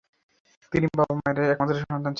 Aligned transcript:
তিনি 0.71 0.85
বাবা 0.97 1.13
মায়ের 1.15 1.51
একমাত্র 1.53 1.73
সন্তান 1.75 1.99
ছিলেন। 1.99 2.09